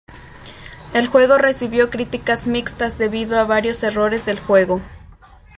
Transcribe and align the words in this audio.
El 0.95 1.05
juego 1.05 1.37
recibió 1.37 1.91
críticas 1.91 2.47
mixtas 2.47 2.97
debido 2.97 3.39
a 3.39 3.43
varios 3.43 3.83
errores 3.83 4.25
del 4.25 4.39
juego. 4.39 4.81